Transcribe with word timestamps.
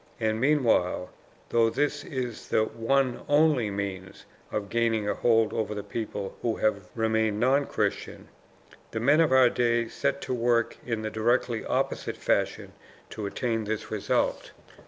And 0.19 0.41
meanwhile, 0.41 1.11
though 1.49 1.69
this 1.69 2.03
is 2.03 2.47
the 2.47 2.63
ONE 2.63 3.21
ONLY 3.29 3.69
MEANS 3.69 4.25
of 4.51 4.67
gaining 4.69 5.07
a 5.07 5.13
hold 5.13 5.53
over 5.53 5.75
the 5.75 5.83
people 5.83 6.35
who 6.41 6.55
have 6.55 6.89
remained 6.95 7.39
non 7.39 7.67
Christian, 7.67 8.27
the 8.89 8.99
men 8.99 9.21
of 9.21 9.31
our 9.31 9.47
day 9.51 9.87
set 9.87 10.19
to 10.21 10.33
work 10.33 10.77
in 10.83 11.03
the 11.03 11.11
directly 11.11 11.63
opposite 11.63 12.17
fashion 12.17 12.73
to 13.11 13.27
attain 13.27 13.65
this 13.65 13.91
result. 13.91 14.53